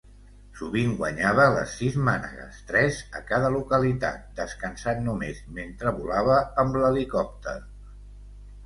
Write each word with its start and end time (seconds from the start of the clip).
Sovint, 0.59 0.93
guanyava 1.01 1.45
les 1.55 1.75
sis 1.81 1.97
mànegues 2.07 2.57
-tres 2.71 2.97
a 3.19 3.21
cada 3.29 3.53
localitat-, 3.57 4.25
descansant 4.41 5.07
només 5.11 5.45
mentre 5.61 5.95
volava 6.01 6.41
amb 6.65 6.83
l'helicòpter. 6.83 7.57